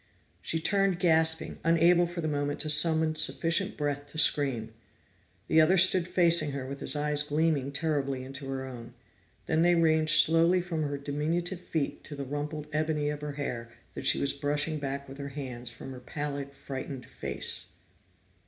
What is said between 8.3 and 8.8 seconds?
her